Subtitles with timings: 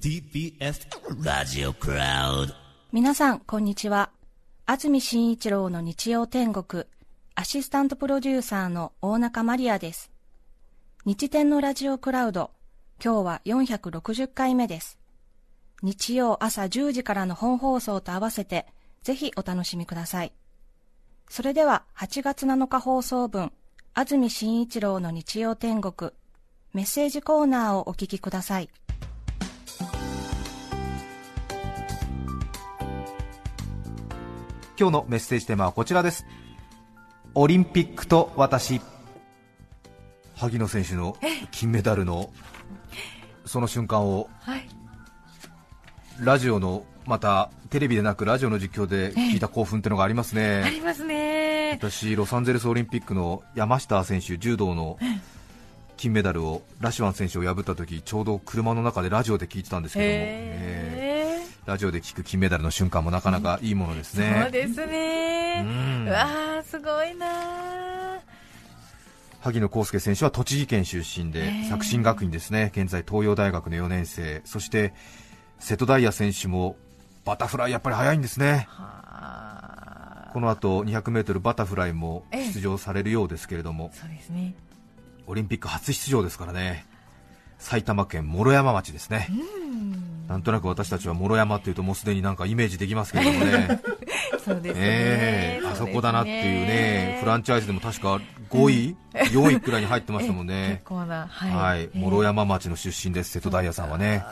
[0.00, 0.88] TBS
[1.22, 2.54] ラジオクラウド
[2.90, 4.08] 皆さん、こんにちは。
[4.64, 6.84] 安住紳一郎の日曜天国、
[7.34, 10.10] アシスタントプロデューサーの大中マリアです。
[11.04, 12.52] 日天のラジオクラウド、
[13.04, 14.98] 今日は460回目です。
[15.82, 18.64] 日曜朝10時からの本放送と合わせて、
[19.02, 20.32] ぜひお楽しみください。
[21.30, 23.52] それでは、8月7日放送分、
[23.94, 26.12] 安住紳一郎の日曜天国、
[26.72, 28.70] メッセージコーナーをお聞きください。
[34.78, 36.24] 今日のメッセージテーマはこちらです
[37.34, 38.80] オリンピックと私
[40.36, 41.16] 萩野選手の
[41.50, 42.30] 金メダルの
[43.44, 44.68] その瞬間をはい。
[46.20, 51.72] ラジオのまたテレビでなくラジオの実況で聞いた興奮ってのがありますあねりますね。
[51.72, 54.98] 私ロサンゼルスオリンピックの山下選手柔道の
[55.96, 61.42] 金メダルをラシワン選手を破った時ちょうど車の中でラジオで聞いてたんですけども、え。
[61.44, 64.20] ーへラジオで聞く金メダルの瞬間もなかなかいいものですー。
[64.20, 65.64] ね、そうですね。
[65.66, 65.70] う
[66.04, 66.08] ん。
[66.08, 68.20] うわー、すごいなー。
[69.40, 74.92] 萩野公介選手は栃木県出身で、作新学院ですね、現在東洋大学の4年生、そして
[75.58, 76.76] 瀬戸大也選手も
[77.28, 82.52] バタフライやっぱり速いんですね、はこの後 200m バタフライもええ。
[82.54, 83.90] 出場されるようですけれども。
[84.30, 84.54] ね。
[85.26, 86.86] オリンピック初出場ですからね、
[87.58, 89.28] 埼玉県毛呂山町ですね、
[90.26, 93.80] なんとなく私たちは毛呂山っていうともうすでになんかイメージできますけれどもね、
[94.42, 94.80] そうですね。
[94.82, 100.80] ええあそこだなっていうね、フランチャイズでも確か5位、4位くらいに入ってましたもんね。
[101.28, 101.50] はい。
[101.50, 104.24] はい、えー諸山町の出身です、瀬戸大也さんはね。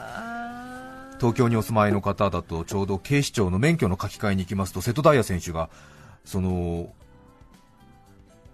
[1.17, 5.69] あ東京にお住まいの方だとちょうど警視庁の免許の書き換えに行きますと瀬戸大也選手が
[6.25, 6.93] その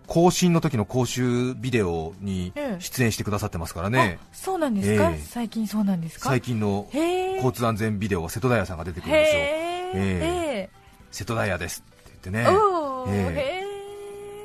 [0.06, 2.80] 更新の時の講習ビデオにええ。
[2.80, 5.18] 出演してくださってますからーね、あそうなんですか、ええ。
[5.18, 6.28] 最近そうなんですか？
[6.28, 10.70] 最近の交通安全ビデオは瀬戸大也さんが出てくるんですよ、へーえ
[11.12, 12.58] 瀬戸大也ですって言ってね。
[13.08, 13.64] え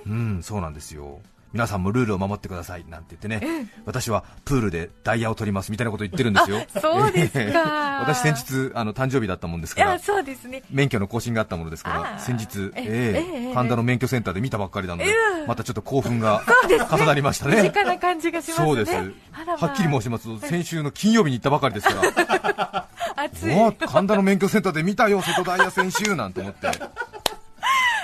[0.05, 1.19] ー、うん、そうなんですよ
[1.53, 7.39] 皆さんもルールを守ってくださいなんて言ってね、私はプールでダイヤを取りますみたいなこと言ってるんですよ、あそうです
[8.01, 10.63] 私、先日あの誕生日だったもんですからそうですね。
[10.69, 16.43] 免許の更新があったものですから、先日、ええ神田の免許センターで見たばっかりなので、うんまたちょっと興奮が
[16.91, 17.63] 重なりました身ね。
[17.63, 18.67] 近な感じがしますね。
[18.67, 20.39] そうです、はっきり申します。
[20.39, 23.55] と、先週の金曜日に行ったばかりですから、 暑い。
[23.55, 26.73] お神田の免許センターで見たよ、瀬戸大也選手なんて思って、ね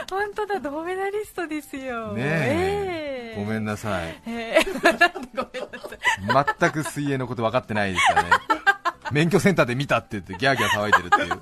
[0.09, 2.13] 本当だ、銅メダリストですよ。
[2.17, 3.02] え、え
[3.37, 4.15] ごめんなさい。
[6.59, 8.29] 全く水泳のこと分かってないですからね、
[9.11, 11.41] 免許センターで見たって言って、ギャーギャー騒いでるっていう、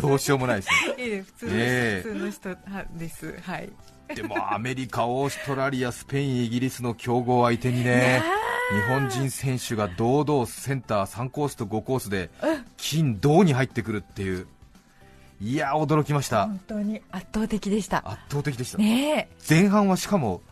[0.00, 1.04] どうしようもないですね。
[1.04, 2.02] いえ普通の、ええ。
[2.02, 2.56] 普通の人は
[2.92, 3.38] です。
[3.42, 3.70] はい。
[4.14, 8.22] でもアメリカ、オーストラリア、スペイン、イギリスの強豪相手にね、
[8.70, 12.30] 日本人選手が堂々センター3コースと5コースで
[12.76, 14.46] 金、銅に入ってくるっていう、
[15.40, 18.02] いやー、驚きました、本当に圧倒的でした。
[18.08, 20.42] 圧倒的でした、ね前半はしかも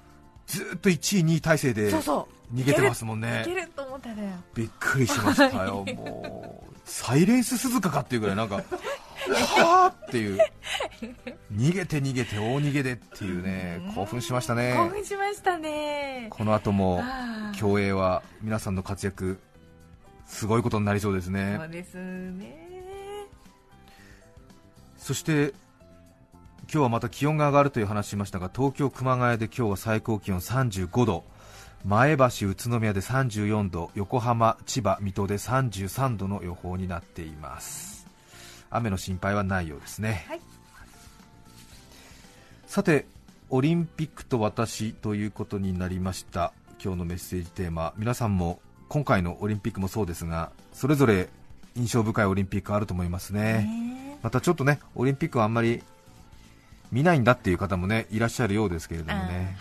[0.48, 1.74] ずーっと1位、2位体制え。
[1.74, 1.90] で。
[1.92, 4.30] 逃げてますもんいねけ、ると思ったらよ。
[4.54, 8.56] びっくりしましたよ、 もう、サイレンス鈴鹿かっていうぐらい、なんか、
[9.28, 10.38] はーっていう、
[11.52, 14.74] 逃げて逃げて大逃げでっていうね、興奮しましたね。
[14.74, 16.28] 興奮しましたね。
[16.30, 17.04] この後も
[17.54, 19.38] 競泳は皆さんの活躍
[20.26, 23.26] すごいことになりそうですそねうですね。
[24.96, 25.52] そして
[26.70, 31.24] 今日はまた気温が上がるという話しましたが東京熊谷で今日は最高気温35度。
[31.86, 33.90] 前橋宇都宮で34度。
[33.94, 38.06] 横浜千葉水戸で33度の予報になっています。
[38.68, 40.40] 雨の心配はないようですね、はい。
[42.66, 43.06] さて
[43.48, 46.52] オリンピックと私ということになりました。
[46.84, 51.30] 今日のメッセージテーマ皆さんも今回のオリンピックもそうですがそれぞれ
[51.76, 53.64] 印象深いオリンピックあると思いますね。
[53.64, 55.82] ねまたちょっとねオリンピックはあんまり
[56.90, 59.56] 見ないんだっていう方もねいらっしゃるようですけれどもね。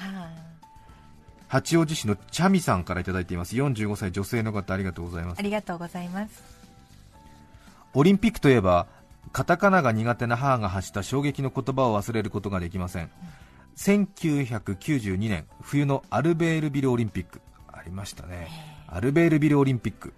[1.47, 3.55] 八王子市のチャミさんからいただいています。
[3.55, 5.39] 45歳女性の方ありがとうございます。
[5.39, 6.43] ありがとうございます。
[7.93, 8.87] オリンピックといえば
[9.31, 13.09] カタカナが苦手な母が発した衝撃の言葉を忘れることができません。
[13.77, 17.41] 1992年冬のアルベールビルオリンピック。
[17.71, 18.49] ありましたね。
[18.87, 20.13] アルベールビルオリンピック。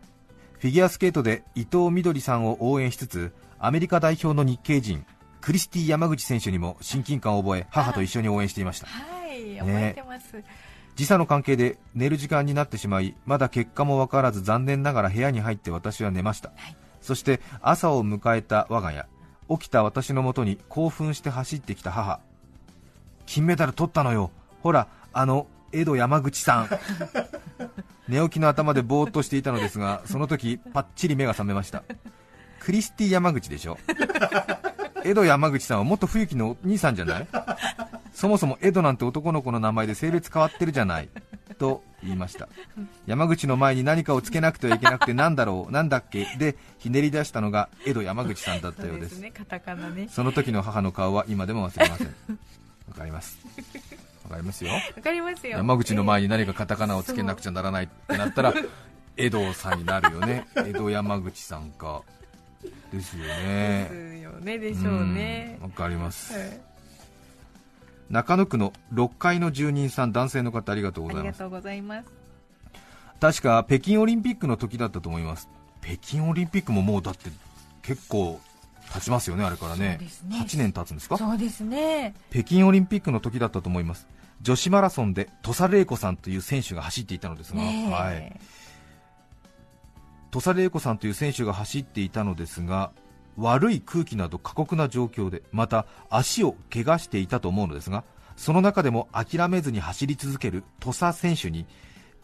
[0.60, 5.06] フィギュアスケートで伊藤みどりさんを応援しつつアメリカ代表の日系人
[5.42, 8.88] クリスティ山口選手にも親近感を覚え母と一緒に応援していました。
[8.88, 10.44] はい、覚えてます。
[10.96, 16.52] 時差の関係で寝る時間になってしまいまだ結果も分からず残念ながら部屋に入って私は寝ました、
[17.00, 19.06] そして朝を迎えた我が家。
[19.50, 22.20] 起きた私のもとに興奮して走ってきた母。
[23.26, 24.32] 金メダル取ったのよ。
[24.62, 26.70] ほらあの江戸山口さん。
[28.08, 31.84] 寝起きの頭でぼーっとしていたのですがその時パッチリ目が覚めました。
[32.60, 33.78] クリスティ山口でしょ
[35.04, 37.28] 江戸山口さんは元冬木のお兄さんじゃない？
[38.14, 41.10] そもそも江戸なんて男の子の名前で性別変わってるじゃない？
[41.58, 42.48] と言いました。
[43.06, 45.72] 山口の前に何かをつけなくてはいけなくてなんだろう？
[45.72, 46.26] なんだっけ？
[46.38, 49.32] でひねり出したのが江戸山口さんだったようですね。
[49.32, 50.08] カタカナね。
[50.12, 52.08] その時の母の顔は今でも忘れません。
[52.08, 53.38] わかります。
[54.24, 54.72] わかりますよ。
[54.72, 55.58] わかりますよ。
[55.58, 58.54] 山口の前に何かカタカナをつけなくちゃならないってなったら
[59.18, 60.46] 江戸さんになるよね。
[60.56, 62.04] 江戸山口さんか
[62.92, 65.58] ですよでねすよねでしょうね。
[65.62, 66.34] うんわかります。
[66.34, 66.62] はい。
[68.10, 71.24] 中野区の6階の住人さん男性の方ありがとうございます。
[71.24, 72.10] ありがとうございます。
[73.20, 75.48] 確か北京オリンピックの時だったと思います。
[75.82, 77.30] 北京オリンピックももうだって
[77.84, 78.40] 結構
[78.94, 80.00] 経ちますよねあれからね。
[80.26, 80.38] ね。
[80.38, 81.18] 8年経つんですか？
[81.18, 82.16] そうですね。
[82.32, 84.08] 北京オリンピックの時だったと思います。
[84.42, 87.92] 女子マラソンで土佐玲子さんという選手が走っていたのですが、ねえ。
[87.92, 88.40] はい、
[90.32, 92.92] 土佐玲子さんという選手が走っていたのですが
[93.38, 98.04] 悪い空気など過酷な状況でまた足を怪我していたと思うのですが
[98.36, 101.66] その中でも諦めずに走り続ける土佐選手に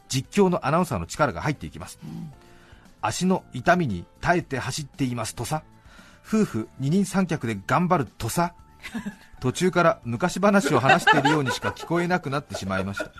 [0.07, 1.99] 実況のアナウンサーの力が入っていきます、
[3.01, 5.63] 足の痛みに耐えて走っています土佐。
[6.27, 8.53] 夫婦二人三脚で頑張る土佐。
[9.39, 13.11] 途中から昔話を話しているようにしか聞こえなくなってしまいました。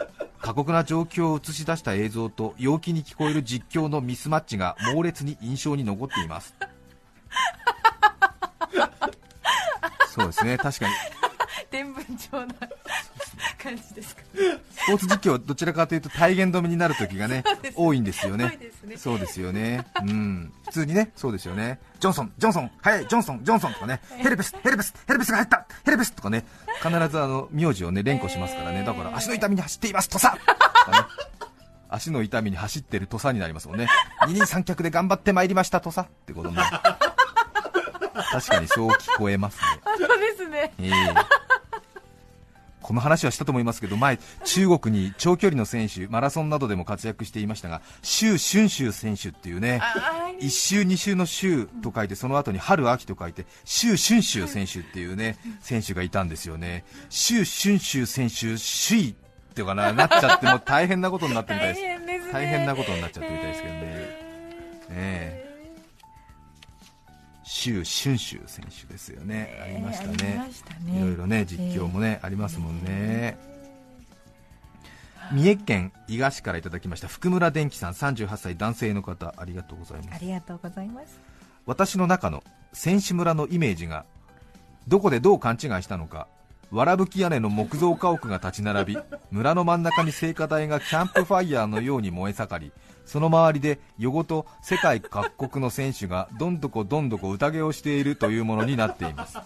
[0.46, 6.54] 過酷な状況を映し出した映像と陽気に聞こえる実況のミスマッチが猛烈に印象に残っています。
[10.14, 10.60] そうですね。
[10.60, 10.94] 確かに。
[11.72, 12.54] 伝聞帳な
[13.66, 14.22] 感じですか？
[14.72, 18.60] スポーツ実況はどちらかというと体言止めになる時がねです多いんですよね。
[18.86, 18.98] ね。
[18.98, 19.86] そうですよね。
[20.02, 20.54] うん。
[20.66, 21.80] 普通にねそうですよね。
[22.00, 26.46] ジョンソンジョンソン早いジョンソンジョンソンとかねヘルペスヘルペスヘルペスが入ったヘルペスとかね
[26.84, 28.84] 必ずあの名字をね連呼しますからね。
[28.84, 30.98] だから足の痛みに走っています土佐とかね。
[31.90, 33.88] 足の痛みに走ってる土佐になりますもんね。
[34.28, 36.78] 二人三脚で頑張ってまいりました土佐ってことになる。
[38.32, 39.82] 確かにそう聞こえますね。
[39.86, 40.74] あそうですね。
[40.80, 40.92] ええ
[42.86, 58.56] この話はしたと思いますけど前、中国に長距離の選手、マラソンなどでも活躍していましたが、周春秋選手っていうね、あ1周、2周の周と書いて、その後に春、秋と書いて、周春秋選手っていうね、選手がいたんですよね、周春秋選手、
[58.90, 59.16] 首位っ
[59.56, 61.86] ていうかな、なっちゃって、もう大変なことになってみたい大です。
[61.88, 62.34] 変ですね。
[62.34, 63.80] 大変なことになっちゃってみたいですけどね。
[63.82, 64.20] え。
[64.92, 65.46] ええ
[67.48, 70.42] 周春秋選手ですよね、ありましたね
[71.28, 73.38] ね実況もね、ありますもんね。
[75.32, 80.16] 三重県伊賀市からいただきました福村電機さん38歳男性の方ありがとうございます。
[80.16, 81.20] ありがとうございます。
[81.66, 82.44] 私の中の
[82.74, 84.06] 選手村のイメージが
[84.88, 86.28] どこでどう勘違いしたのか
[86.72, 88.98] わらぶき屋根の木造家屋が立ち並び
[89.32, 92.72] 村の真ん中に聖火台がキャンプファイヤーのように燃え盛り
[93.06, 99.38] その周りで夜ごと世界各国の選手がどんどこどんどこ宴をしているというものになっています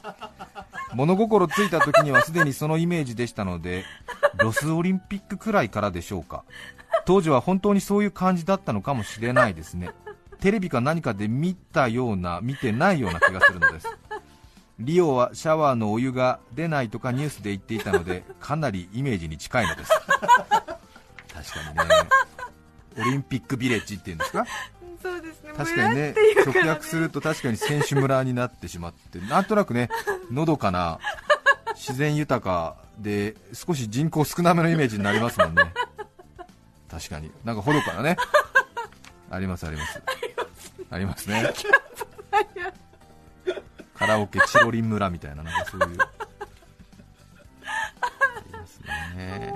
[0.94, 3.86] 物心ついた時にはすでにそのイメージでしたので
[4.38, 6.44] ロスオリンピックくらいからでしょうか。
[7.06, 9.90] 当時は本当にそういう感じだったのかもしれないですね。
[10.40, 13.88] テレビか何かで見たような見てないような気がするのです。
[14.80, 19.92] リオはシャワーのお湯が出ないとかニュースで言っていたのでかなりイメージに近いのです。
[19.92, 21.96] 確かにね。
[22.98, 24.46] オリンピックビレッジっていうんですか？
[25.02, 25.52] そうですね。
[25.56, 29.90] 確かにね村っていうから直訳すると確かに選手村になってしまってなんとなくね
[30.32, 31.00] のどかな
[31.76, 35.74] 自然豊かで少し人口少なめのイメージになりますもんね。
[36.90, 37.32] 確かに。
[37.46, 38.18] なんかほどかなね。
[39.30, 40.02] ありますあります。
[40.90, 41.54] ありますね。
[43.96, 45.98] カラオケチロリン村みたいななんかそういう。
[46.02, 46.08] あ
[48.48, 48.80] ります
[49.16, 49.54] ね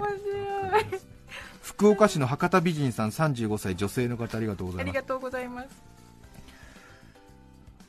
[1.83, 4.95] 福岡市の博多美人さん35歳女性の方ありがとうございます。
[4.95, 5.67] ありがとうございます。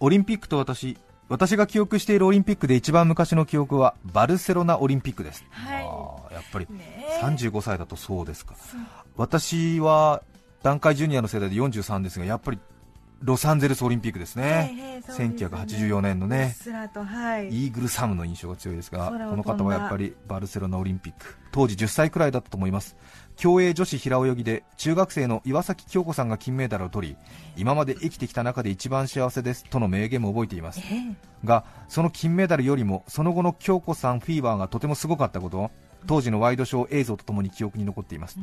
[0.00, 0.98] オリンピックと私
[1.28, 5.84] 私が記憶しているオリンピックで一番昔の記憶はバルセロナオリンピックです、はい。
[5.84, 8.56] あーやっぱりね35歳だとそうですか。
[9.16, 10.24] 私は
[10.64, 12.58] 団塊ジュニアの世代で43ですがやっぱり
[13.24, 15.46] ロサンゼルスオリンピックですね、はいはいそうですね。
[15.48, 16.54] 1984年のね
[17.04, 17.48] はい。
[17.48, 22.96] イーグルサムの印象が強いですがこの方はやっぱりバルセロナオリンピック当時10歳くらいだったと思います。
[23.36, 27.16] 競泳女子平泳ぎで中学生の岩崎恭子さんが金メダルを取り
[27.56, 30.80] 今まで生きてきた中で一番幸せですとの名言も覚えています。
[30.80, 31.46] ええ。
[31.46, 35.70] がその金メダルよりもその後の京子さんフィーバーがとてもすごかったこと
[36.06, 38.38] 当時のワイドショー映像とともに記憶に残っています、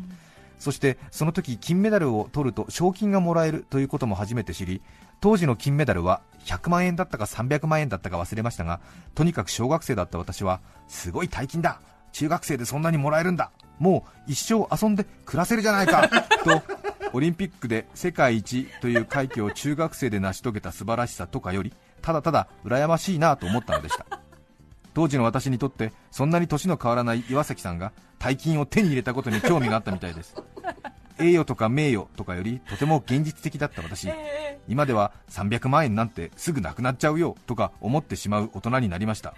[0.61, 4.81] そしてその時金メダルを取ると賞金がもらえるということも初めて知り
[5.19, 8.79] 当時の金メダルは100万円だったか300万円だったか忘れましたが
[9.15, 11.81] とにかく小学生だった私はすごい大金だ。
[12.11, 13.51] 中学生でそんなにもらえるんだ。
[13.79, 16.07] もう一生遊んで暮らせるじゃないか。
[16.43, 16.61] と
[17.13, 24.20] オリンピックで世界一という快挙を中学生で成し遂げた素晴らしさとかよりただただ羨ましいなと思ったのでした
[24.93, 30.35] 当時の私にとってそんなに年の変わらない岩崎さんが大金を手に入れたことに興味があったみたいです。
[31.19, 34.09] 栄誉とか名誉とかよりとても現実的だった私。
[34.67, 39.33] 今では300万円なんてすぐなくなっちゃうよとか思ってしまう大人になりました。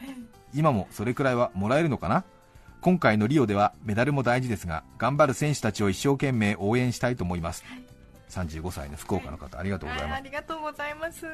[0.54, 2.24] 今もそれくらいはもらえるのかな？
[2.82, 7.64] 今回のリオではメダルも大事ですが頑張る選手たちを一生懸命応援したいと思います
[8.34, 11.26] 35歳の福岡の方ありがとうございますありがとうございます。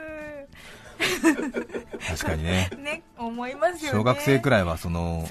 [2.07, 3.97] 確かにねね、思いますよね。
[3.99, 5.27] 小学生くらいはその。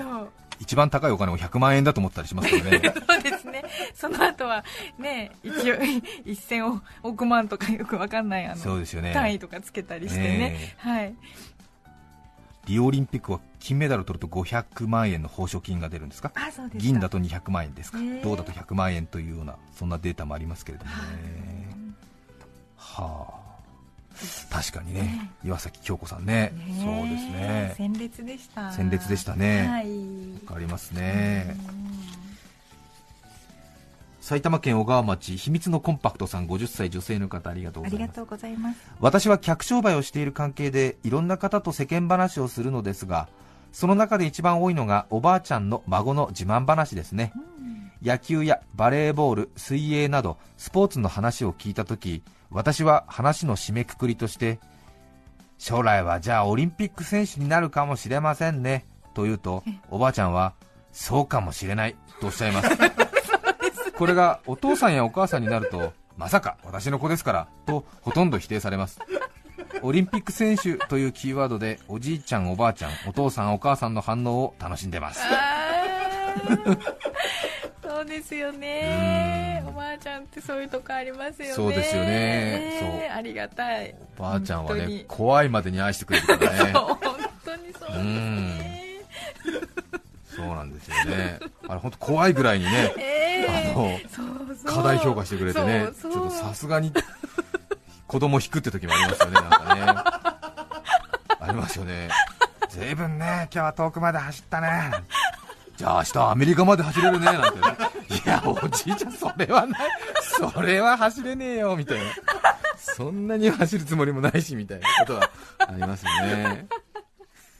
[0.61, 3.65] 一番高いお金も100万円だと思ったりしますよね そうですね。
[3.95, 4.65] その後は、
[4.99, 5.77] ね、一応、
[6.27, 10.75] 一千億万とかよくわかんない、あの、そうですよね単位とかつけたりしてね。
[10.79, 11.15] はい。
[12.69, 16.33] リオオリンピックは金メダルを取ると500万円の報奨金が出るんですか？
[16.75, 17.99] 銀だと200万円ですか？
[18.23, 20.97] 銅だと100万円というようなそんなデータもありますけれどもね。
[22.77, 23.39] はあ。
[24.51, 26.53] 確かにね岩崎恭子さんね。
[26.57, 27.75] ねそうですね。
[27.77, 28.73] 鮮烈でした。
[28.73, 29.67] 鮮烈でしたね。
[29.69, 29.87] はい。
[30.47, 31.57] わかりますね
[34.21, 38.03] 埼玉県小川町秘密のコンパクトさん50歳女性の方ありがとうございます。
[38.03, 38.79] ありがとうございます。
[39.01, 43.29] 私は客商売をしている関係でいろんな方と世間話をするのですが
[43.73, 47.33] その中で一番多いのがおばあちゃんの孫の自慢話ですね、
[48.03, 54.59] 野球やバレーボール水泳などスポーツの話を聞いた時私は話の締めくくりとして
[55.59, 60.55] 将来はじゃあオリンピック選手になるかもしれませんねと言うとおばあちゃんは
[60.93, 62.71] そうかもしれないとおっしゃいます
[63.99, 69.01] これがお父さんやお母さんになるとまさか私の子ですからとほとんど否定されます。
[69.83, 75.21] オリンピック選手というキーワードでおじいちゃんおばあちゃんお父さんお母さんの反応を楽しんでます。
[77.83, 79.65] そうですよね。
[79.67, 81.55] おばあちゃんってそういうとこありますよね。
[81.55, 82.09] そうですよね。
[82.09, 83.17] ねそう。
[83.17, 83.97] ありがたい。
[84.17, 86.71] おばあちゃんはね怖いまでに愛してくれるからね。
[86.73, 86.99] そう本
[87.45, 88.79] 当にそうですね。
[90.37, 91.41] そうなんですよね。
[91.67, 93.08] あれ本当怖いぐらいにねえー
[93.75, 96.13] そうそう過大評価してくれてねそうそう。
[96.13, 96.93] ちょっとさすがに
[98.07, 99.83] 子供引くって時もありますよねなんかね。
[101.41, 102.11] ありますよね。
[102.69, 104.93] 随分ね今日は遠くまで走ったね。
[105.77, 107.67] じゃあ明日はアメリカまで走れるねなんてね。
[108.25, 109.81] いやおじいちゃんそれはない。
[110.23, 112.05] それは走れねえよみたいな。
[112.77, 116.67] そんなに走るつもりもないしみたいなことはありますよね。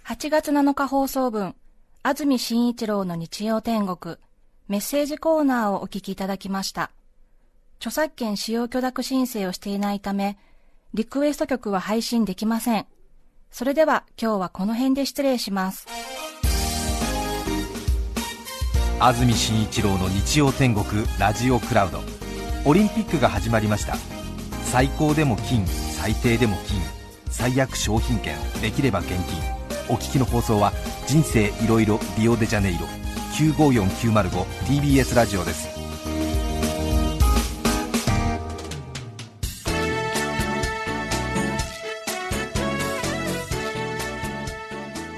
[0.07, 1.55] 8月7日放送分、
[2.03, 4.17] 安住紳一郎の日曜天国、
[4.69, 6.91] メッセージコーナーをお聞きいただきました。
[7.79, 10.37] 著作権使用許諾申請をしていないため、
[10.93, 12.87] リクエスト曲は配信できません。
[13.51, 15.87] それでは今日はこの辺で失礼します。
[19.01, 22.01] 安住紳一郎の日曜天国ラジオクラウド
[22.65, 23.97] オリンピックが始まりました
[24.65, 26.81] 最高でも金最低でも金
[27.31, 29.41] 最悪商品券できれば現金
[29.89, 30.73] お聞きの放送は
[31.07, 33.08] 人生いろいろリオデジャネイロ
[33.39, 35.69] 954905TBS ラジオです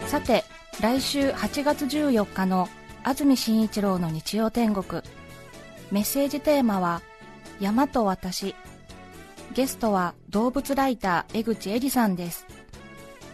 [0.06, 0.44] さて、
[0.82, 2.68] 来週8月14日の
[3.04, 5.02] 安住紳一郎の日曜天国。
[5.90, 7.00] メッセージテーマは、
[7.58, 8.54] 山と私。
[9.54, 12.44] ゲストは動物ライター江口恵里さんです。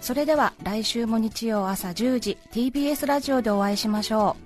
[0.00, 4.45] それでは来週も日曜朝10時 TBS ラジオでお会いしましょう。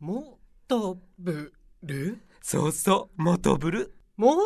[0.00, 0.38] も
[0.68, 2.20] とぶる？
[2.42, 3.94] そうそう、モトブル。
[4.16, 4.36] も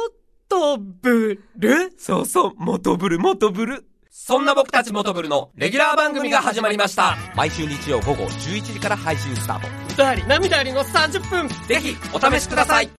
[0.49, 1.93] とぶる？
[1.99, 3.85] そうそう、モトブル、モトブル。
[4.11, 7.17] そんな僕たちモトブルのレギュラー番組が始まりました。
[7.35, 9.69] 毎週日曜午後11時から配信スタート。
[9.93, 12.91] 歌あり涙ありの30分ぜひ、お試しください。